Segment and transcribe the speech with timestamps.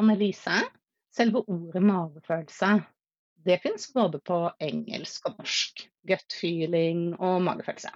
[0.00, 0.54] Du Annelise,
[1.12, 2.68] selve ordet magefølelse,
[3.44, 5.82] det fins både på engelsk og norsk.
[6.08, 7.90] Gut feeling og magefølelse.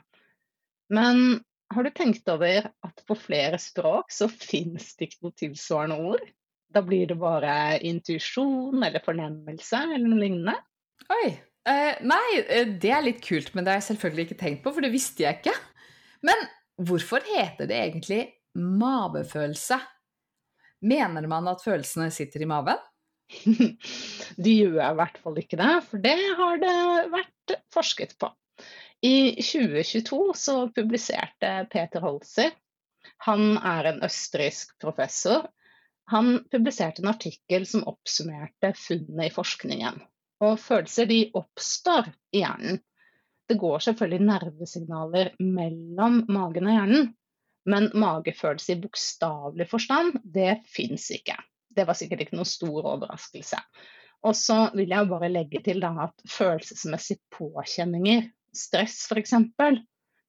[0.93, 1.41] Men
[1.73, 6.29] har du tenkt over at på flere språk så fins det ikke noe tilsvarende ord?
[6.77, 10.59] Da blir det bare intuisjon eller fornemmelse eller noe lignende.
[11.09, 11.33] Oi.
[11.65, 14.77] Eh, nei, eh, det er litt kult, men det har jeg selvfølgelig ikke tenkt på,
[14.77, 15.57] for det visste jeg ikke.
[16.29, 16.49] Men
[16.85, 18.23] hvorfor heter det egentlig
[18.61, 19.81] mavefølelse?
[20.85, 22.81] Mener man at følelsene sitter i maven?
[24.45, 26.75] De gjør i hvert fall ikke det, for det har det
[27.15, 28.29] vært forsket på.
[29.05, 32.53] I 2022 så publiserte Peter Holzer,
[33.27, 35.49] han er en østerriksk professor,
[36.13, 40.01] han publiserte en artikkel som oppsummerte funnene i forskningen.
[40.45, 42.81] Og følelser de oppstår i hjernen.
[43.49, 47.11] Det går selvfølgelig nervesignaler mellom magen og hjernen,
[47.71, 51.37] men magefølelse i bokstavelig forstand, det fins ikke.
[51.75, 53.61] Det var sikkert ikke noen stor overraskelse.
[54.25, 59.35] Og så vil jeg bare legge til da, at følelsesmessige påkjenninger, stress f.eks.,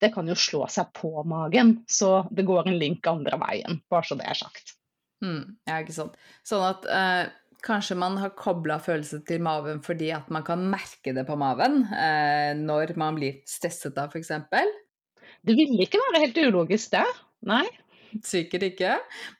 [0.03, 1.77] det kan jo slå seg på magen.
[1.87, 4.75] Så det går en link andre veien, bare så det er sagt.
[5.23, 6.17] Mm, ja, ikke sant.
[6.45, 7.29] Sånn at eh,
[7.65, 11.85] kanskje man har kobla følelser til maven fordi at man kan merke det på maven
[11.87, 14.33] eh, når man blir stresset da, f.eks.
[15.45, 17.05] Det ville ikke være helt ulogisk, det.
[17.45, 17.65] Nei.
[18.23, 18.93] Sikkert ikke.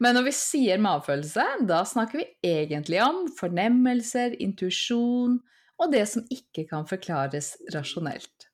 [0.03, 5.37] Men når vi sier magefølelse, da snakker vi egentlig om fornemmelser, intuisjon
[5.79, 8.49] og det som ikke kan forklares rasjonelt.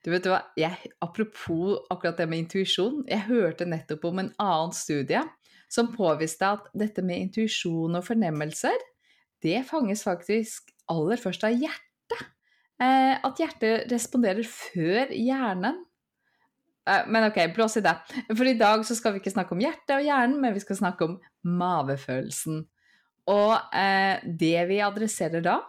[0.00, 4.72] Du vet hva, jeg, Apropos akkurat det med intuisjon, jeg hørte nettopp om en annen
[4.76, 5.20] studie
[5.70, 8.74] som påviste at dette med intuisjon og fornemmelser,
[9.44, 12.24] det fanges faktisk aller først av hjertet.
[12.80, 15.84] Eh, at hjertet responderer før hjernen.
[16.90, 17.94] Eh, men ok, blås i det.
[18.28, 20.80] For i dag så skal vi ikke snakke om hjertet og hjernen, men vi skal
[20.80, 22.64] snakke om mavefølelsen.
[23.30, 25.60] Og eh, det vi adresserer da,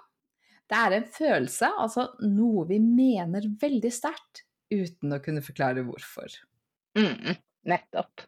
[0.71, 6.31] det er en følelse, altså noe vi mener veldig sterkt, uten å kunne forklare hvorfor.
[6.97, 7.35] Mm,
[7.67, 8.23] nettopp.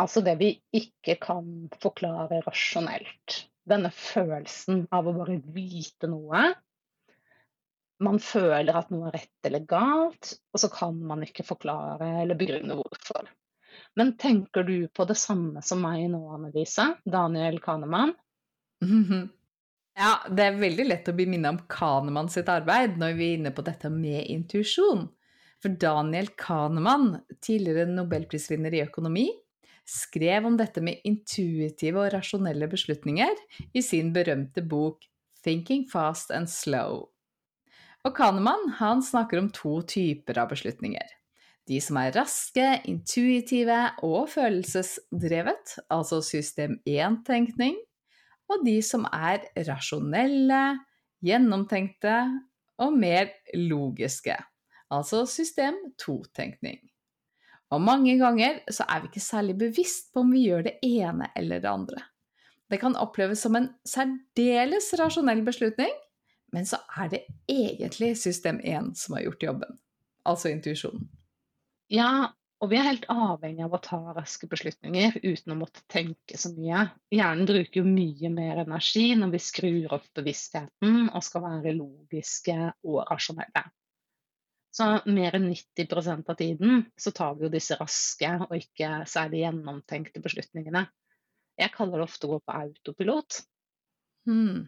[0.00, 3.44] Altså det vi ikke kan forklare rasjonelt.
[3.68, 6.48] Denne følelsen av å bare vite noe.
[8.04, 12.38] Man føler at noe er rett eller galt, og så kan man ikke forklare eller
[12.38, 13.30] begrunne hvorfor.
[13.98, 16.94] Men tenker du på det samme som meg nå, Annelise?
[17.04, 18.14] Daniel Kahneman?
[19.94, 23.36] Ja, det er veldig lett å bli minnet om Kahneman sitt arbeid når vi er
[23.36, 25.04] inne på dette med intuisjon.
[25.62, 29.28] For Daniel Kahneman, tidligere nobelprisvinner i økonomi,
[29.86, 33.38] skrev om dette med intuitive og rasjonelle beslutninger
[33.70, 35.06] i sin berømte bok
[35.44, 37.13] 'Thinking Fast and Slow'.
[38.04, 41.06] Og Kahneman han snakker om to typer av beslutninger.
[41.64, 47.78] De som er raske, intuitive og følelsesdrevet, altså system 1-tenkning,
[48.52, 50.64] og de som er rasjonelle,
[51.24, 52.18] gjennomtenkte
[52.84, 54.36] og mer logiske,
[54.92, 56.82] altså system 2-tenkning.
[57.72, 61.32] Og mange ganger så er vi ikke særlig bevisst på om vi gjør det ene
[61.32, 62.04] eller det andre.
[62.68, 65.96] Det kan oppleves som en særdeles rasjonell beslutning,
[66.54, 69.76] men så er det egentlig system 1 som har gjort jobben,
[70.28, 71.08] altså intuisjonen.
[71.92, 72.32] Ja,
[72.62, 76.52] og vi er helt avhengig av å ta raske beslutninger uten å måtte tenke så
[76.54, 76.86] mye.
[77.12, 82.56] Hjernen bruker jo mye mer energi når vi skrur opp bevisstheten og skal være logiske
[82.86, 83.66] og rasjonelle.
[84.74, 89.44] Så mer enn 90% av tiden så tar vi jo disse raske og ikke særlig
[89.44, 90.86] gjennomtenkte beslutningene.
[91.60, 93.42] Jeg kaller det ofte å gå på autopilot.
[94.26, 94.64] Hmm.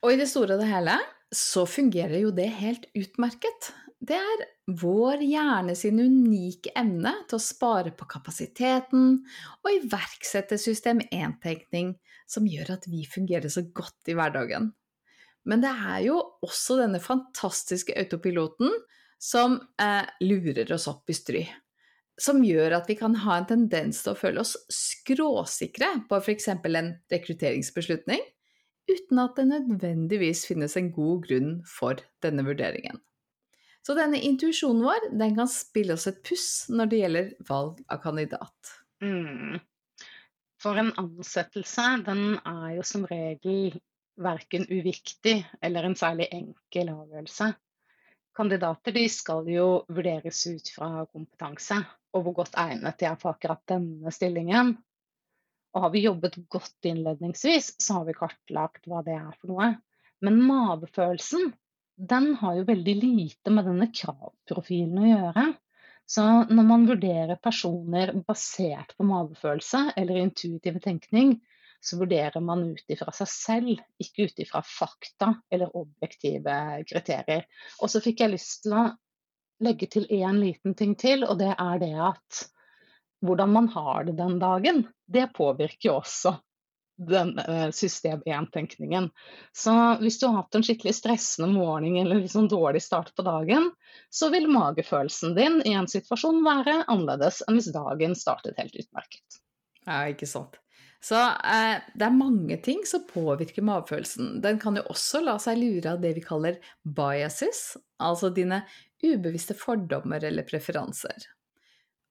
[0.00, 0.96] Og i det store og det hele
[1.34, 3.70] så fungerer jo det helt utmerket.
[4.00, 4.44] Det er
[4.80, 9.18] vår hjerne sin unike evne til å spare på kapasiteten
[9.60, 11.92] og iverksette system 1-tenkning
[12.30, 14.70] som gjør at vi fungerer så godt i hverdagen.
[15.44, 18.72] Men det er jo også denne fantastiske autopiloten
[19.20, 21.44] som eh, lurer oss opp i stry.
[22.20, 26.50] Som gjør at vi kan ha en tendens til å føle oss skråsikre på f.eks.
[26.52, 28.24] en rekrutteringsbeslutning,
[28.90, 33.00] uten at det nødvendigvis finnes en god grunn for denne vurderingen.
[33.86, 38.02] Så denne intuisjonen vår, den kan spille oss et puss når det gjelder valg av
[38.02, 38.74] kandidat.
[39.02, 39.56] Mm.
[40.60, 43.78] For en ansettelse, den er jo som regel
[44.20, 47.54] verken uviktig eller en særlig enkel avgjørelse.
[48.36, 51.80] Kandidater de skal jo vurderes ut fra kompetanse
[52.14, 54.76] og hvor godt egnet de er for akkurat denne stillingen.
[55.74, 59.72] Og har vi jobbet godt innledningsvis, så har vi kartlagt hva det er for noe.
[60.24, 61.52] Men mavefølelsen,
[62.10, 65.46] den har jo veldig lite med denne kravprofilen å gjøre.
[66.10, 71.36] Så når man vurderer personer basert på magefølelse eller intuitiv tenkning,
[71.80, 76.56] så vurderer man ut ifra seg selv, ikke ut ifra fakta eller objektive
[76.88, 77.46] kriterier.
[77.80, 78.88] Og så fikk jeg lyst til å
[79.64, 82.42] legge til én liten ting til, og det er det at
[83.24, 86.36] hvordan man har det den dagen, det påvirker også
[87.08, 89.10] den eh, system 1-tenkningen.
[89.52, 93.70] Så hvis du har hatt en skikkelig stressende morgen eller liksom dårlig start på dagen,
[94.10, 99.40] så vil magefølelsen din i en situasjon være annerledes enn hvis dagen startet helt utmerket.
[99.86, 100.60] Ja, ikke sant.
[101.00, 104.36] Så eh, det er mange ting som påvirker magefølelsen.
[104.44, 108.66] Den kan jo også la seg lure av det vi kaller biases, altså dine
[109.00, 111.30] ubevisste fordommer eller preferanser.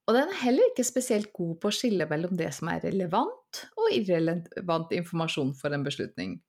[0.10, 3.60] Og den er heller ikke spesielt god på å skille mellom det som er relevant
[3.78, 6.40] og irrelevant informasjon for en beslutning.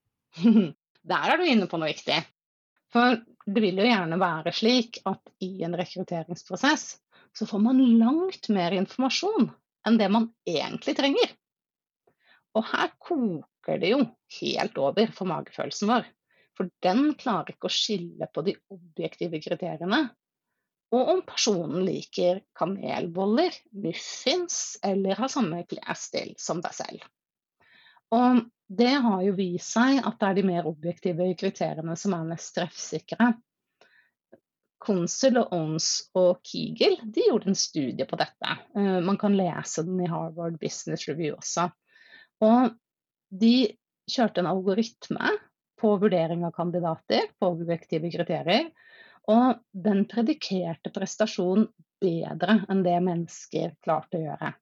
[1.11, 2.17] Der er du inne på noe viktig.
[2.93, 6.87] For det vil jo gjerne være slik at i en rekrutteringsprosess
[7.37, 9.51] så får man langt mer informasjon
[9.87, 11.37] enn det man egentlig trenger.
[12.57, 14.01] Og her koker det jo
[14.41, 16.09] helt over for magefølelsen vår.
[16.57, 20.07] For den klarer ikke å skille på de objektive kriteriene
[20.91, 27.05] og om personen liker kanelboller, muffins eller har samme klesstil som deg selv.
[28.11, 28.41] Og
[28.71, 32.55] det har jo vist seg at det er de mer objektive kriteriene som er mest
[32.59, 33.33] treffsikre.
[34.81, 38.57] Konsul og Ons og Kegel de gjorde en studie på dette.
[38.75, 41.69] Eh, man kan lese den i Harvard Business Review også.
[42.43, 42.73] Og
[43.31, 43.55] de
[44.11, 45.35] kjørte en algoritme
[45.81, 48.71] på vurdering av kandidater på objektive kriterier
[49.29, 51.67] og den predikerte prestasjon
[52.01, 54.53] bedre enn det mennesker klarte å gjøre.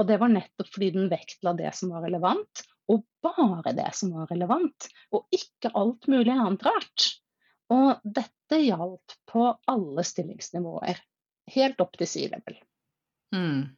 [0.00, 4.14] Og det var nettopp fordi den vektla det som var relevant, og bare det som
[4.16, 7.08] var relevant, og ikke alt mulig annet rart.
[7.72, 10.98] Og dette gjaldt på alle stillingsnivåer,
[11.54, 12.58] helt opp til C-level.
[13.36, 13.70] Mm.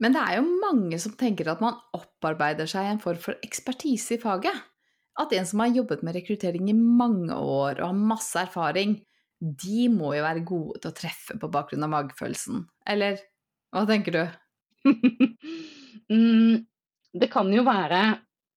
[0.00, 4.16] Men det er jo mange som tenker at man opparbeider seg en form for ekspertise
[4.16, 4.56] i faget.
[5.20, 9.00] At en som har jobbet med rekruttering i mange år og har masse erfaring,
[9.40, 13.20] de må jo være gode til å treffe på bakgrunn av magefølelsen, eller
[13.72, 14.22] hva tenker du?
[16.12, 16.56] mm,
[17.20, 18.02] det kan jo være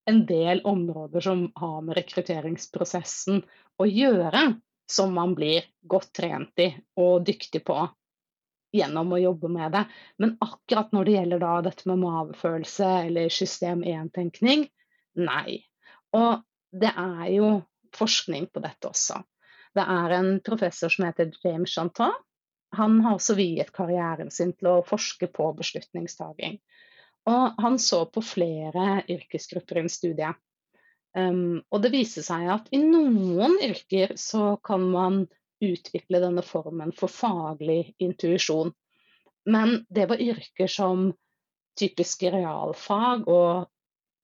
[0.10, 3.42] en del områder som har med rekrutteringsprosessen
[3.80, 4.44] å gjøre,
[4.92, 6.70] som man blir godt trent i
[7.00, 7.78] og dyktig på
[8.74, 9.84] gjennom å jobbe med det.
[10.20, 14.66] Men akkurat når det gjelder da dette med magefølelse eller system 1-tenkning,
[15.22, 15.62] nei.
[16.18, 16.42] Og
[16.74, 17.54] det er jo
[17.94, 19.22] forskning på dette også.
[19.74, 22.14] Det er en professor som heter James Chantal.
[22.78, 26.58] Han har også viet karrieren sin til å forske på beslutningstaking.
[27.30, 30.34] Og han så på flere yrkesgrupper i en studie.
[31.14, 35.24] Um, og det viser seg at i noen yrker så kan man
[35.64, 38.74] utvikle denne formen for faglig intuisjon.
[39.46, 41.12] Men det var yrker som
[41.80, 43.70] typiske realfag og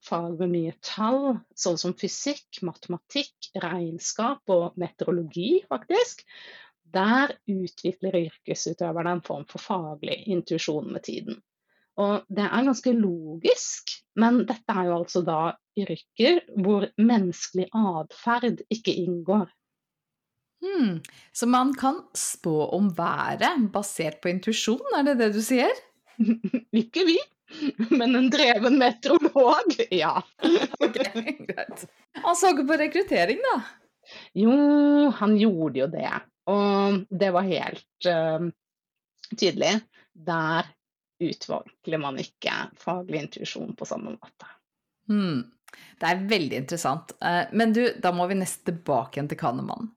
[0.06, 6.24] fag med mye tall, sånn som fysikk, matematikk, regnskap og meteorologi, faktisk,
[6.90, 11.40] der utvikler yrkesutøverne en form for faglig intuisjon med tiden.
[12.00, 15.40] Og det er ganske logisk, men dette er jo altså da
[15.80, 19.50] yrker hvor menneskelig atferd ikke inngår.
[20.64, 21.00] Hmm.
[21.32, 25.76] Så man kan spå om været basert på intuisjon, er det det du sier?
[26.84, 27.20] ikke vi.
[28.00, 30.24] Men en dreven meteorolog, ja.
[30.80, 31.00] ok,
[31.48, 31.86] greit.
[32.24, 33.60] Han så ikke på rekruttering, da?
[34.38, 34.54] Jo,
[35.20, 36.12] han gjorde jo det.
[36.50, 38.50] Og det var helt uh,
[39.36, 39.76] tydelig.
[40.14, 40.70] Der
[41.20, 44.50] utvikler man ikke faglig intuisjon på samme måte.
[45.10, 45.44] Hmm.
[46.00, 47.12] Det er veldig interessant.
[47.22, 49.92] Eh, men du, da må vi nesten tilbake igjen til Kahneman.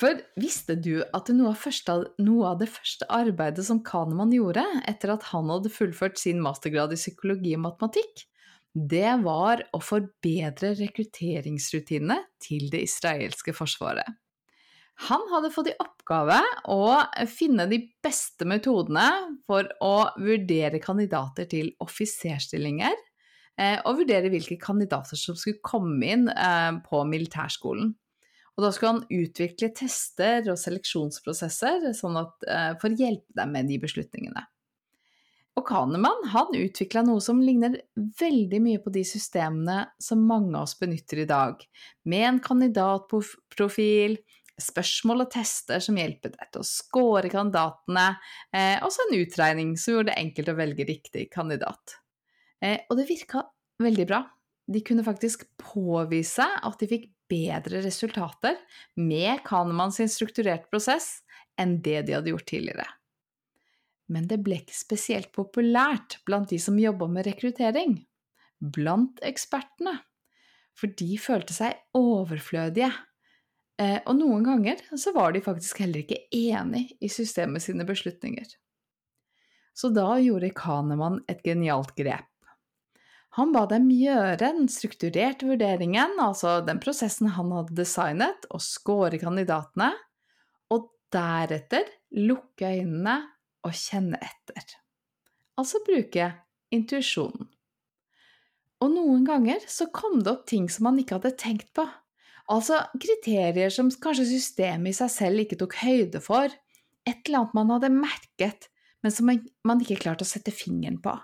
[0.00, 4.64] For visste du at noe av, første, noe av, det første arbeidet som Kahneman gjorde
[4.88, 8.24] etter at han hadde fullført sin mastergrad i psykologi og matematikk,
[8.72, 14.08] det var å forbedre rekrutteringsrutinene til det israelske forsvaret.
[15.08, 16.38] Han hadde fått i oppgave
[16.70, 16.82] å
[17.28, 19.06] finne de beste metodene
[19.48, 22.94] for å vurdere kandidater til offiserstillinger,
[23.58, 27.94] eh, og vurdere hvilke kandidater som skulle komme inn eh, på militærskolen.
[28.56, 33.54] Og da skulle han utvikle tester og seleksjonsprosesser sånn at, eh, for å hjelpe dem
[33.54, 34.44] med de beslutningene.
[35.56, 40.64] Og Kahneman han utvikla noe som ligner veldig mye på de systemene som mange av
[40.64, 41.60] oss benytter i dag,
[42.08, 44.16] med en kandidatprofil,
[44.62, 48.06] spørsmål og tester som hjelper deg til å score kandidatene,
[48.52, 51.96] eh, og så en utregning som gjorde det enkelt å velge riktig kandidat.
[52.62, 53.46] Eh, og det virka
[53.82, 54.22] veldig bra.
[54.72, 58.58] De kunne faktisk påvise at de fikk bedre resultater
[58.96, 61.22] med Kahnemann sin strukturerte prosess
[61.60, 62.88] enn det de hadde gjort tidligere.
[64.12, 68.00] Men det ble ikke spesielt populært blant de som jobba med rekruttering.
[68.60, 69.94] Blant ekspertene.
[70.76, 72.90] For de følte seg overflødige
[73.80, 78.46] Eh, og noen ganger så var de faktisk heller ikke enig i systemet sine beslutninger.
[79.72, 82.28] Så da gjorde Kahneman et genialt grep.
[83.38, 89.20] Han ba dem gjøre den strukturerte vurderingen, altså den prosessen han hadde designet, og score
[89.20, 89.92] kandidatene,
[90.72, 93.16] og deretter lukke øynene
[93.64, 94.76] og kjenne etter.
[95.56, 96.28] Altså bruke
[96.72, 97.48] intuisjonen.
[98.82, 101.86] Og noen ganger så kom det opp ting som han ikke hadde tenkt på,
[102.50, 106.50] Altså kriterier som kanskje systemet i seg selv ikke tok høyde for,
[107.06, 108.68] et eller annet man hadde merket,
[109.02, 111.14] men som man ikke klarte å sette fingeren på.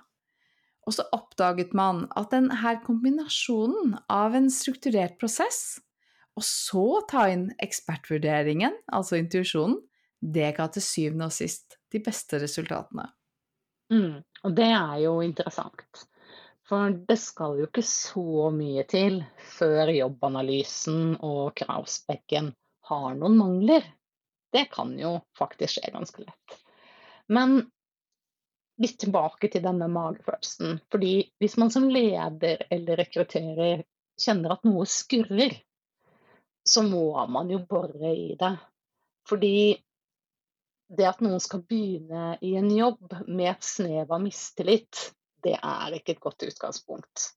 [0.89, 5.83] Og så oppdaget man at denne kombinasjonen av en strukturert prosess,
[6.39, 9.83] og så ta inn ekspertvurderingen, altså intuisjonen,
[10.19, 13.05] det ga til syvende og sist de beste resultatene.
[13.93, 16.07] Mm, og det er jo interessant.
[16.69, 19.23] For det skal jo ikke så mye til
[19.57, 22.51] før jobbanalysen og kravspekken
[22.91, 23.87] har noen mangler.
[24.53, 26.59] Det kan jo faktisk skje ganske lett.
[27.33, 27.61] Men
[28.83, 30.79] litt tilbake til denne magefølelsen.
[30.93, 33.85] Fordi hvis man som leder eller rekrutterer
[34.19, 35.55] kjenner at noe skurrer,
[36.69, 38.55] så må man jo bore i det.
[39.29, 39.59] Fordi
[40.89, 45.11] det at noen skal begynne i en jobb med et snev av mistillit,
[45.45, 47.33] det er ikke et godt utgangspunkt.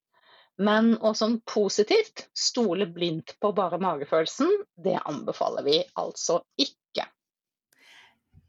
[0.62, 7.08] Men å som positivt stole blindt på bare magefølelsen, det anbefaler vi altså ikke.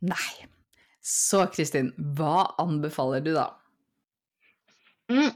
[0.03, 0.49] Nei.
[1.03, 3.49] Så Kristin, hva anbefaler du da?
[5.11, 5.33] Mm,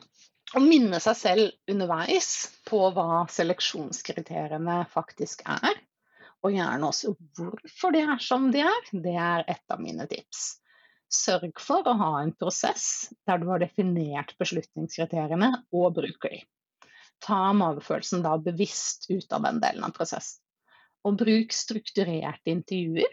[0.55, 2.29] å minne seg selv underveis
[2.69, 5.81] på hva seleksjonskriteriene faktisk er.
[6.47, 8.93] Og gjerne også hvorfor de er som de er.
[8.93, 10.61] Det er et av mine tips.
[11.11, 16.41] Sørg for å ha en prosess der du har definert beslutningskriteriene og bruker de.
[17.23, 20.43] Ta magefølelsen da bevisst ut av den delen av prosessen.
[21.07, 23.13] Og bruk strukturerte intervjuer.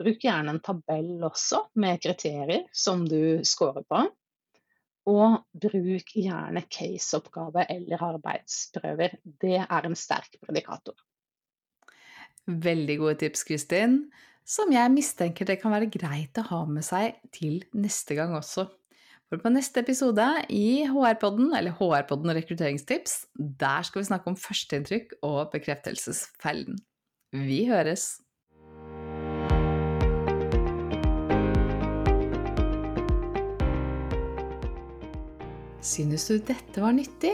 [0.00, 4.06] Bruk gjerne en tabell også med kriterier som du scorer på.
[5.10, 9.18] Og bruk gjerne caseoppgave eller arbeidsprøver.
[9.22, 10.96] Det er en sterk predikator.
[12.50, 14.02] Veldig gode tips, Kristin
[14.50, 18.66] som jeg mistenker det kan være greit å ha med seg til neste gang også.
[19.30, 25.20] For på neste episode i HR-podden, eller HR-podden rekrutteringstips, der skal vi snakke om førsteinntrykk
[25.26, 26.80] og bekreftelsesfellen.
[27.30, 28.16] Vi høres!
[35.80, 37.32] Synes du dette var nyttig?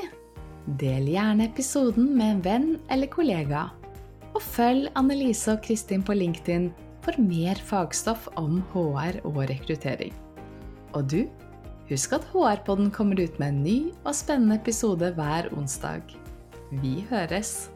[0.79, 3.69] Del gjerne episoden med en venn eller kollega.
[4.35, 6.71] Og følg Annelise og Kristin på LinkedIn
[7.03, 10.15] for mer fagstoff om HR og rekruttering.
[10.95, 11.23] Og du,
[11.91, 16.03] husk at HR-podden kommer ut med en ny og spennende episode hver onsdag.
[16.83, 17.75] Vi høres!